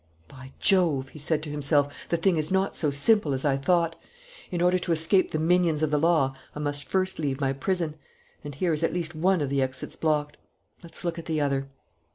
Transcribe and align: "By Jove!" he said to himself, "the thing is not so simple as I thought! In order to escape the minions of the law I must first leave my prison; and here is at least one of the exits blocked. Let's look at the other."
"By 0.27 0.51
Jove!" 0.59 1.09
he 1.09 1.19
said 1.19 1.43
to 1.43 1.51
himself, 1.51 1.93
"the 2.09 2.17
thing 2.17 2.37
is 2.37 2.49
not 2.49 2.75
so 2.75 2.89
simple 2.89 3.35
as 3.35 3.45
I 3.45 3.55
thought! 3.55 3.95
In 4.49 4.59
order 4.59 4.79
to 4.79 4.91
escape 4.91 5.29
the 5.29 5.37
minions 5.37 5.83
of 5.83 5.91
the 5.91 5.99
law 5.99 6.33
I 6.55 6.59
must 6.59 6.85
first 6.89 7.19
leave 7.19 7.39
my 7.39 7.53
prison; 7.53 7.93
and 8.43 8.55
here 8.55 8.73
is 8.73 8.81
at 8.81 8.93
least 8.95 9.13
one 9.13 9.41
of 9.41 9.49
the 9.49 9.61
exits 9.61 9.95
blocked. 9.95 10.37
Let's 10.81 11.05
look 11.05 11.19
at 11.19 11.25
the 11.27 11.39
other." 11.39 11.67